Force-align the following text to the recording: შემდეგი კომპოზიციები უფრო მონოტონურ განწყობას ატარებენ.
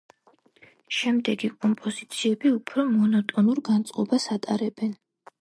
შემდეგი 0.99 1.51
კომპოზიციები 1.65 2.53
უფრო 2.61 2.87
მონოტონურ 2.95 3.63
განწყობას 3.71 4.27
ატარებენ. 4.39 4.99